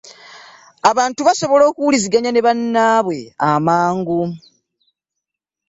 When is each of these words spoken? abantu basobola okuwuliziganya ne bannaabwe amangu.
abantu 0.91 1.19
basobola 1.27 1.63
okuwuliziganya 1.67 2.31
ne 2.31 2.41
bannaabwe 2.45 3.19
amangu. 3.51 4.21